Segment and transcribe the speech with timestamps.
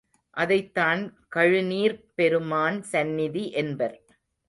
[0.37, 1.01] அதைத் தான்
[1.35, 3.97] கழுநீர்ப் பெருமான் சந்நிதி என்பர்.